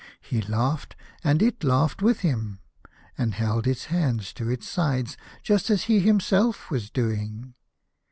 He 0.21 0.41
laughed, 0.41 0.95
and 1.23 1.43
it 1.43 1.63
laughed 1.63 2.01
with 2.01 2.21
him, 2.21 2.57
and 3.19 3.35
held 3.35 3.67
its 3.67 3.85
hands 3.85 4.33
to 4.33 4.49
its 4.49 4.67
sides, 4.67 5.15
just 5.43 5.69
as 5.69 5.83
he 5.83 5.99
himself 5.99 6.71
was 6.71 6.89
doing. 6.89 7.53